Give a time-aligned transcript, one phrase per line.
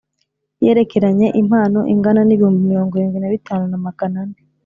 [0.63, 4.39] yerekeranye impano ingana n ibihumbi mirongo irindwi na bitanu na magana ane